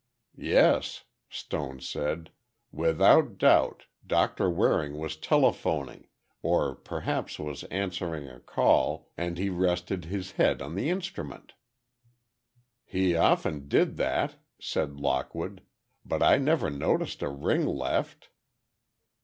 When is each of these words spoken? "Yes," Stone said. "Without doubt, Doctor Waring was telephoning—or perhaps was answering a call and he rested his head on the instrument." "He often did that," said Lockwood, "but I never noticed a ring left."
"Yes," 0.39 1.03
Stone 1.29 1.81
said. 1.81 2.31
"Without 2.71 3.37
doubt, 3.37 3.85
Doctor 4.07 4.49
Waring 4.49 4.97
was 4.97 5.15
telephoning—or 5.15 6.75
perhaps 6.77 7.37
was 7.37 7.63
answering 7.65 8.27
a 8.27 8.39
call 8.39 9.11
and 9.15 9.37
he 9.37 9.51
rested 9.51 10.05
his 10.05 10.31
head 10.31 10.59
on 10.59 10.73
the 10.73 10.89
instrument." 10.89 11.53
"He 12.83 13.15
often 13.15 13.67
did 13.67 13.97
that," 13.97 14.37
said 14.59 14.99
Lockwood, 14.99 15.61
"but 16.03 16.23
I 16.23 16.37
never 16.37 16.71
noticed 16.71 17.21
a 17.21 17.29
ring 17.29 17.67
left." 17.67 18.29